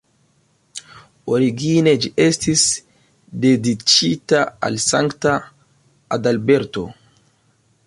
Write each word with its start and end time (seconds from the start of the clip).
Origine 1.33 1.93
ĝi 2.05 2.09
estis 2.25 2.63
dediĉita 3.45 4.41
al 4.69 4.81
Sankta 4.89 5.37
Adalberto. 6.19 6.89